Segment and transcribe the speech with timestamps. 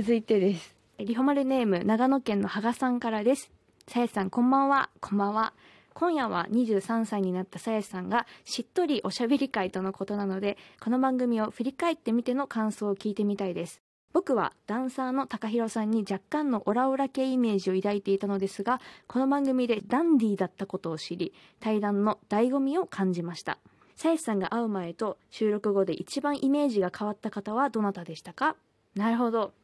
[0.00, 0.76] 続いてです。
[1.00, 3.50] リホマルネーム長野県の羽賀さんからです。
[3.88, 4.90] さやさんこんばんは。
[5.00, 5.54] こんばんは。
[5.92, 13.80] 今夜は23歳になったさやさんがしっとりおしゃべり会とのことなのでこの番組を振り返ってみての感想を聞いてみたいです。
[14.12, 23.58] 僕はダンサーの高弘さんに若干のオラオラ系イメージを抱いていたのですがこの番組でダンディーだったことを知り対談の醍醐味を感じました。
[23.96, 28.54] さやさんが会う前と収録後で一番イメージが変わった方はどなたでしたか？
[28.94, 29.57] なるほど。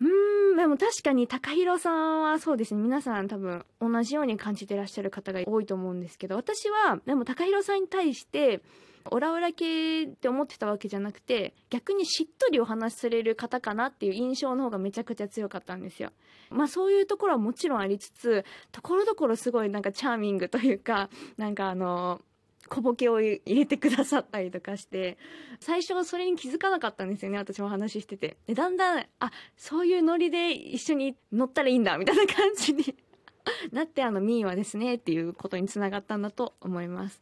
[0.00, 8.62] うーんでも確かに高弘さんはそうですね皆さん多分同じように感じてらっしゃる方が多いと思うんですけど私はでも高弘さんに対して
[9.10, 16.10] オラオラ系って思ってたわけじゃなくて逆にしっとりお話しされる方かなっていう印象の方がめちゃくちゃ強かったんですよ。
[16.50, 22.20] まあそういうところはもちろんありつつところどころすごいなんかチャーミングというかなんかあの
[22.68, 25.18] 小ボケを入れてくださったりとかして
[25.58, 28.36] 最初はそれに気づかなかったんですよね私も話してて。
[28.46, 32.94] でだんだんあそういうノリで一緒に乗ったらいいんだみたいな感じに
[33.72, 37.20] なってあのミーはですねっていうことにつながったんだと思います。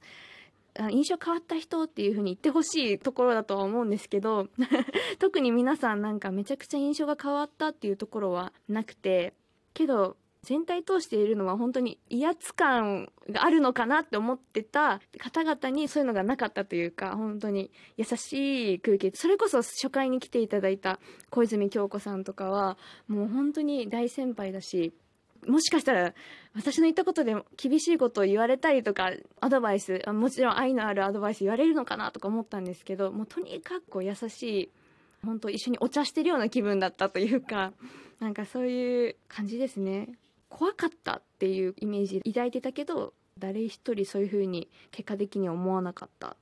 [0.91, 4.49] 印象変わった人っていう風に言ってほしいところだとは思うんですけど
[5.19, 9.35] 特に皆さんなんかめちゃくちゃ印象が変わったっていうところはなくて
[9.75, 21.01] けど全体通しているのは本当に威圧感があるのかなって思ってた方々にそういうのがなかったというか本当に優しい空気それこそ初回に来ていただいた
[21.31, 22.79] 小泉京子さんとかは
[23.09, 24.93] もう本当に大先輩だし
[25.47, 26.15] もしかしたら
[26.55, 34.71] 私の言ったことで厳しいことを言われたりとかアドバイスもちろん愛のあるアドバイス言われるのかなとか思ったんですけどもうとにかく優しい
[35.25, 37.73] 本当一緒にお茶してるような気分だったというか
[38.21, 40.09] なんかそういう感じですね。
[40.49, 46.37] 怖かったっていうイメージ抱いてたけど誰一人そういう風に結果的に思わなかった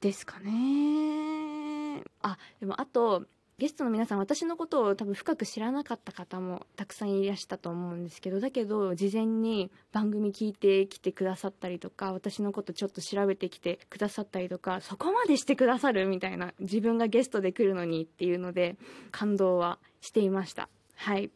[0.00, 2.02] ですかね。
[2.22, 3.24] あでもあと
[3.58, 18.76] ゲストの皆さん私のことを多分深く知らなかった方もたくさんいらしたと思うんですけどだけど事前に番組聞いてきてくださったりとか私のことちょっと調べてきてくださったりとかそこまでしてくださるみたいな自分がゲストで来るのにっていうので
[19.12, 20.68] 感動はしていました。
[20.96, 21.30] はい。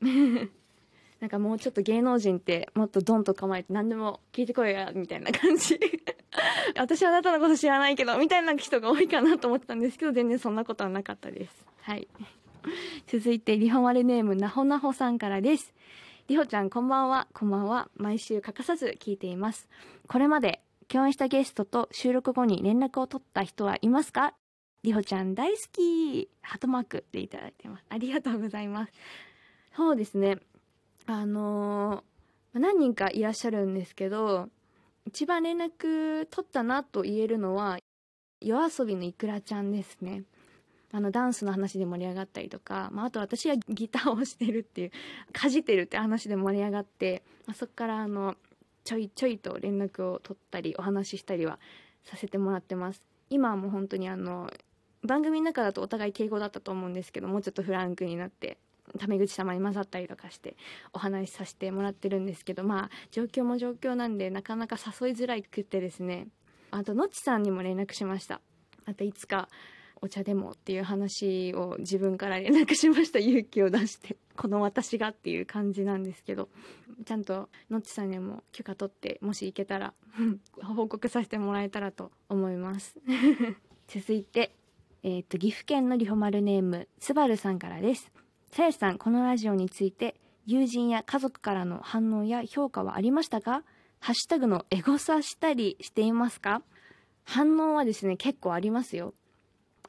[1.27, 5.77] なんかもうちょっと芸能人ってもっとドンと構えて何でも聞いてこいやみたいな感じ。
[6.79, 9.91] 私はあなたのこと知らないけどみたいな人が多いかなと思ったんで。
[9.91, 12.07] すけど全然そんなことはなかったですはい。
[13.09, 15.75] 続いてリホマルネームなほなほさんからです。
[16.29, 17.27] りほちゃんこんばんは。
[17.33, 17.91] こんばんは。
[17.97, 19.69] 毎週欠かさず聞いています。
[20.07, 24.35] これまで共演したゲストと収録後に連絡を取った人はいますか？
[24.85, 26.29] りほちゃん大好き。
[26.43, 27.85] ハートマークでいただいてます。
[27.89, 28.93] ありがとうございます。
[29.77, 30.39] そうですね。
[31.07, 34.49] あのー、何人かいらっしゃるんですけど
[35.07, 37.79] 一番連絡取ったなと言えるのは
[38.41, 40.25] 夜遊びのいくらちゃんですね。
[40.93, 44.91] あのダンスの話で盛り上がったりとか、まあ、あと私がギターをしてるっていう
[45.33, 48.37] かじってるって話で盛り上がって、まあ、そこからあの
[48.85, 51.59] ちょいちょいと連絡を取ったりお話ししたりは
[52.05, 53.03] させてもらってます。
[53.29, 54.51] 今はもう本当にあの
[55.03, 58.59] 番組の中だとお互い敬語だったと思うんですけどもうちょっとフランクになって
[58.99, 60.57] タメ口様に混ざったりとかして
[60.93, 66.29] お話しさせてもらってるんですけどまあ状況も状況なんでなかなか誘いづらくってですね。
[66.71, 68.41] あとのっちさんにも連絡しました。
[68.87, 69.49] またいつか
[70.03, 73.19] お茶でもっていう話を自分から連絡しました。
[73.19, 76.49] 勇気を出してこの私がっていう感じなんですけど。
[77.05, 79.93] ちゃんとのっちさんにも許可取ってもし行けたら
[80.63, 82.97] 報告させてもらえたらと思います。
[83.89, 84.53] 続いて、
[85.03, 88.11] えーと、と岐阜県のリホマルネームスバルさんからです。
[88.51, 90.15] さやさんこのラジオについて
[90.47, 93.63] 友人や家族からの反応や評価はありましたか？
[94.01, 96.63] ハッシュタグのエゴサしたりしていますか？
[97.25, 99.13] 反応はですね結構ありますよ。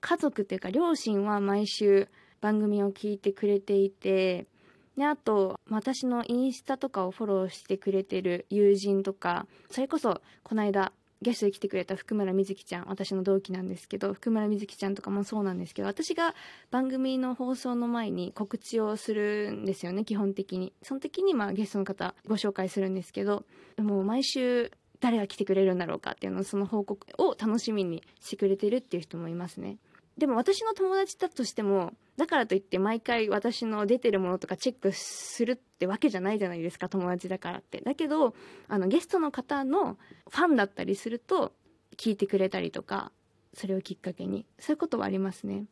[0.02, 2.08] 家族っていうか両親は毎週
[2.42, 4.48] 番組を聞いてくれていて
[4.98, 10.92] であと私のインスタとかをフォローしてくれてる友人とかそれこそこの間
[11.22, 16.36] ゲストで来てくれた福村瑞希ちゃん私の同期なんですけど福村瑞希ちゃんとかもそうなんですけど私が
[16.70, 20.74] 番組の放送の前に告知をするんですよね基本的に。
[20.84, 23.46] その時にまあゲストの方ご紹介するんですけど
[23.78, 29.78] もう毎週誰が来てくれるんだろうかっていうのをその報告を楽しみにしてくれてるっていう人もいますね。
[30.18, 37.82] でも私の友達だとしてもだからといって毎回私の出てるものとかチェックするってわけじゃないじゃないですか友達だからって。
[37.82, 38.34] だけど
[38.68, 39.98] あのゲストの方の
[40.30, 41.54] ファンだったりすると
[41.98, 43.12] 聞いてくれたりとか
[43.54, 44.46] それをきっかけに。
[44.58, 45.66] そういうことはありますね。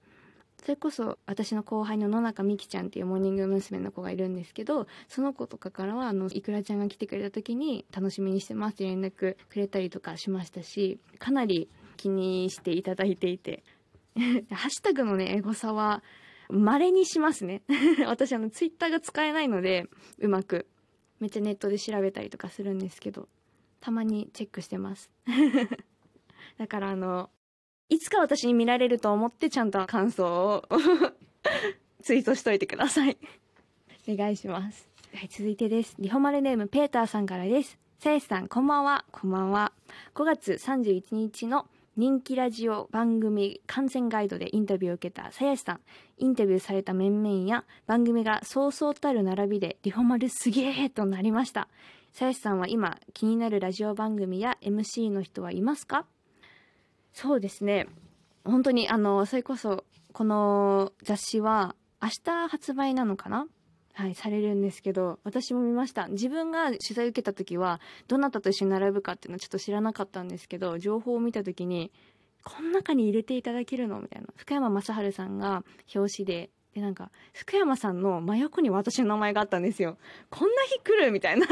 [0.61, 3.79] それこそ私の後輩の野中美希ちゃんっていうモーニング娘。
[3.79, 13.63] の子がいるんですけどその子とかからはあのいくらちゃんが来てくれた時に楽しみにしてますって連絡くれたりとかしましたしかなり気にしていただいていて。
[14.51, 16.03] ハッシュタグのねエゴサは
[16.49, 17.63] 稀にしますね。
[18.07, 19.87] 私あのツイッターが使えないので
[20.19, 20.67] うまく
[21.19, 23.27] めっちゃネットで調べたりとかするんですけど
[23.79, 25.09] たまにチェックしてます。
[26.57, 27.29] だからあの
[27.89, 30.67] いつか私に見られると思ってちゃんと感想を
[32.01, 33.17] ツイートしといてください。
[34.07, 34.89] お願いします。
[35.13, 35.95] はい続いてです。
[35.99, 37.77] リホマルネームペーターさんからです。
[37.99, 39.05] さやしさんこんばんは。
[39.11, 39.73] こんばんは。
[40.13, 45.79] 5月31日の人気ラジオ番組観戦ガイドでインタビューを受けたさやしさん。
[46.17, 51.69] インタビューされた面々や番組がそうそうたる並びでリホマルすげえとなりました。
[52.11, 56.05] さやしさんは今気になるラジオ番組や MC の人はいますか？
[57.13, 57.87] そうですね。
[58.43, 63.47] 本当にあのそれこそこの雑誌は明日発売なのかな？
[63.95, 66.07] はいされるんですけど私も見ました。
[66.09, 71.91] 自分が取材受けた時はどなたと一緒に並ぶかっていうのはちょっと知らなかったんですけど情報を見た時に
[72.43, 74.01] この中に入れていただけるの？
[74.01, 74.27] みたいな。
[74.35, 75.63] 福山雅治さんが
[75.95, 79.97] 表紙ででなんか福山さんの真横に私の名前があったんですよ。
[80.29, 81.11] こんな日来る？
[81.11, 81.47] みたいな。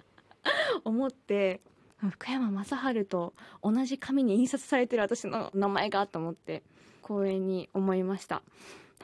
[0.84, 1.60] 思って
[1.98, 6.62] 福山雅治と同じ紙に印刷されてる私の名前がと思って
[7.02, 8.42] 光栄に思いました。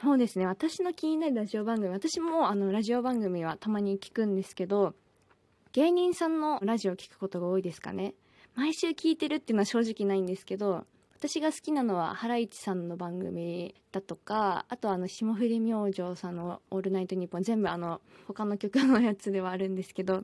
[0.01, 0.45] そうですね。
[0.45, 4.93] 私の気になるラジオ番組私もあのラジオ番組はたまに聞くんですけど
[5.71, 8.13] 芸人さんのラジオを聞くことが多いですかね。
[8.55, 10.85] 毎週聞いてるっていうのは正直ないんですけど
[11.17, 20.23] 私が好きなのはハライチさんの番組だとかあとあの霜降り明星さんの「オールナイトニッポン」全部あの他の曲のやつではあるんですけど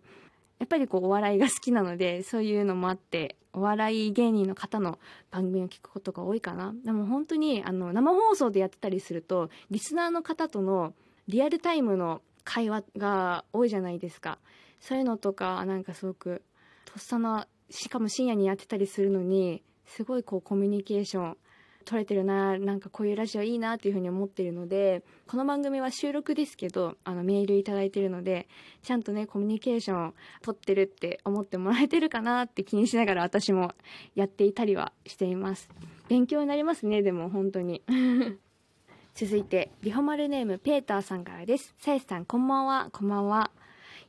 [0.61, 4.99] やっぱりこうお笑いが好きなのでそういうのもあってお笑い芸人の方の
[5.31, 6.71] 番組を聞くことが多いかな。
[6.85, 10.93] でも本当にあの生放送でやってたりするとリスナーの方との
[11.27, 14.37] リアルタイムの会話が多いじゃないですか。
[14.79, 16.43] そういうのとかなんかすごく
[16.85, 21.37] とっさなしかも深夜にやってたりするのにすごいこうコミュニケーション
[21.85, 28.47] 撮れてるななんかこういうラジオいいなっていうふうに思ってるのでこの番組は収録ですけどあのメールいただいてるので
[28.83, 33.73] ちゃんとねコミュニケーション取ってるって思ってもらえてるかなって気にしながら私も
[34.15, 35.69] やっていたりはしています。
[36.09, 37.83] 勉強になりますねでも本当に。
[39.13, 41.75] 続いてリホマルネームペーターさんからです。
[41.79, 42.89] さやさんこんばんは。
[42.91, 43.51] こんばんは。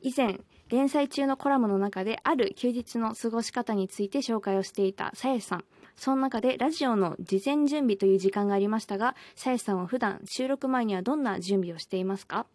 [0.01, 0.39] 以前
[0.69, 5.65] 連載中のコラムの中である休日の過ごし方について紹介をしていたさやさん。
[5.95, 12.45] その中でラジオの事前準備という時間がありましたが、さやさんは普段収録前にはどんな準備をしていますか？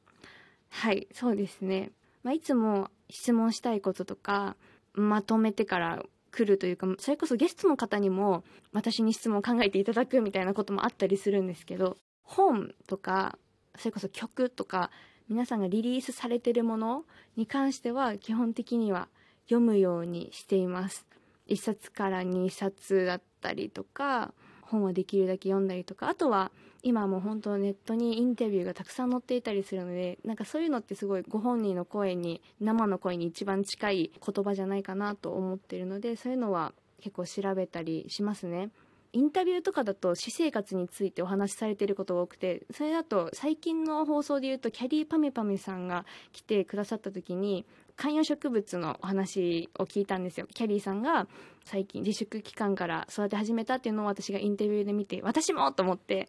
[0.71, 1.91] はい、そうですね。
[2.23, 4.57] まあ、いつも質問したいこととか、
[4.93, 13.39] まとめてから来るというか、それこそゲストの方にも私に質問を考えていただくみたいなこともあったりするんですけど、本とか、
[13.77, 14.91] それこそ曲とか、
[15.29, 17.05] 皆さんがリリースされてるもの
[17.37, 19.09] に関しては基本的には
[19.45, 21.07] 読むようにしています。
[21.49, 26.51] 1冊から2冊だったりとか本はできるだけ読んだりとかあとは
[26.83, 38.71] 今もう本当ネットにインタビューがたくさん載っていたりするのでなんかそういうのってすごいご本人の声に生の声に一番近い言葉じゃないかなと思ってるのでそういうのは結構調べたりしますね。
[39.13, 47.65] インタビューとかだと私生活についてお話しされていることが多くてそれだと最近の放送で言うとキャリーパミパミさんが来てくださった時に
[47.97, 50.47] 観葉植物のお話を聞いたんですよ。
[50.55, 51.27] キャリーさんが
[51.65, 56.29] 最近自粛期間から育て始めたっていうのを私がインタビューで見て私もと思って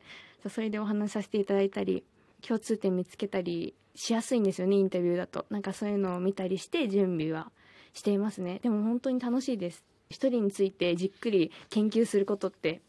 [0.50, 2.04] それでお話しさせていただいたり
[2.42, 5.46] 共通点見つけたりしやすいんですよねインタビューだと。
[5.50, 7.52] なんかそういうのを見たりして準備は
[7.94, 8.60] していますね。
[8.64, 9.84] でも本当に楽しいです。
[10.12, 12.82] 一人についてじっくり研究することって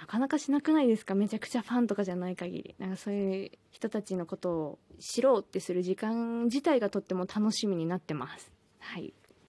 [0.00, 1.14] なかなかしなくないですか？
[1.14, 2.74] めちゃくちゃファンとかじゃない限り。
[2.80, 8.50] なんかそういう人たちのことを知ろうってする時間自体がとっても楽しみになってます。
[8.80, 9.14] はい。